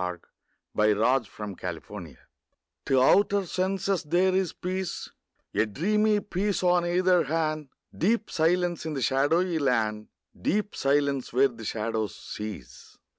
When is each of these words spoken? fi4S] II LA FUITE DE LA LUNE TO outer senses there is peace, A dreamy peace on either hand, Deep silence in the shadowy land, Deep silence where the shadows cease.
fi4S] 0.00 0.06
II 0.78 0.94
LA 0.94 1.18
FUITE 1.24 1.60
DE 1.60 1.72
LA 1.82 1.90
LUNE 1.98 2.16
TO 2.86 3.02
outer 3.02 3.44
senses 3.44 4.02
there 4.04 4.34
is 4.34 4.54
peace, 4.54 5.10
A 5.52 5.66
dreamy 5.66 6.20
peace 6.20 6.62
on 6.62 6.86
either 6.86 7.24
hand, 7.24 7.68
Deep 7.94 8.30
silence 8.30 8.86
in 8.86 8.94
the 8.94 9.02
shadowy 9.02 9.58
land, 9.58 10.08
Deep 10.40 10.74
silence 10.74 11.34
where 11.34 11.48
the 11.48 11.66
shadows 11.66 12.16
cease. 12.16 12.96